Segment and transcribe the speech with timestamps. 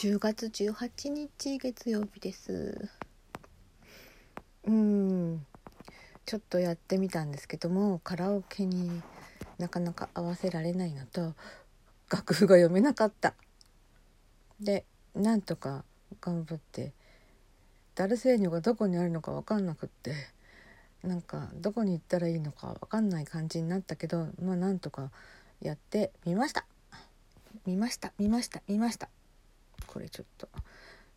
[0.00, 2.88] 10月18日月曜日です。
[4.64, 5.44] うん。
[6.24, 9.02] ちょっとやってみたんですけどもカラオケに
[9.58, 11.34] なかなか合わせられないのと
[12.10, 13.34] 楽譜が読めなかった。
[14.58, 15.84] でなんとか
[16.22, 16.94] 頑張って
[17.94, 20.14] ダルセーニョがどこにあるのか分かんなくって
[21.02, 25.10] なんかどこに行ったらいいのか分かんない感じになったけどまあなんとか
[25.60, 26.64] やってみました。
[27.66, 29.10] 見ました見ました見ました。
[29.86, 30.48] これちょっと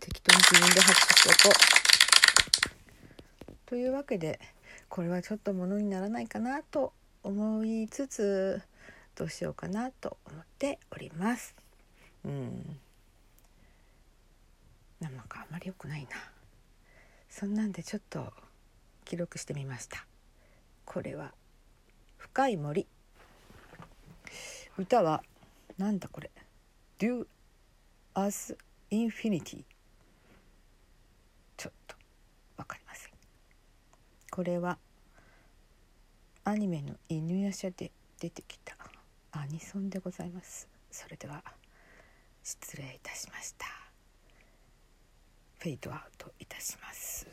[0.00, 1.74] 適当に自分で拍手しておこう。
[3.66, 4.40] というわけで
[4.88, 6.92] これはちょっとものにならないかなと
[7.22, 8.62] 思いつつ
[9.16, 11.54] どうしようかなと思っております。
[12.24, 12.78] うん。
[15.00, 16.08] なんかあんまり良くないな。
[17.28, 18.32] そんなんでちょっと
[19.04, 20.06] 記録してみました。
[20.84, 21.34] これは
[22.16, 22.86] 「深い森」
[24.78, 25.22] 歌は
[25.78, 26.30] なんだこれ
[26.98, 27.26] 「Do
[28.16, 28.56] アース・
[28.90, 29.64] インフィニティ
[31.56, 31.96] ちょっと
[32.56, 33.12] 分かりません。
[34.30, 34.78] これは
[36.44, 37.90] アニメの「犬夜叉」で
[38.20, 38.76] 出てきた
[39.32, 40.68] アニソンでございます。
[40.92, 41.42] それでは
[42.44, 43.66] 失礼いたしました。
[45.58, 47.26] フェイドアウトいたします。